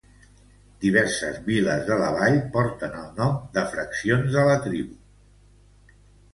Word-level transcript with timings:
Diverses 0.85 1.37
viles 1.49 1.83
de 1.91 1.99
la 1.99 2.09
vall 2.17 2.39
porten 2.57 2.97
el 3.03 3.13
nom 3.21 3.37
de 3.61 3.67
fraccions 3.77 4.41
de 4.41 4.49
la 4.51 4.59
tribu. 4.67 5.01